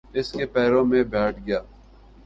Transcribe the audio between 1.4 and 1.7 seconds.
گیا۔